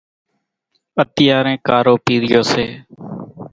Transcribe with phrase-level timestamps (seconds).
[1.01, 2.65] اتيارين ڪارو پِيرِيو سي۔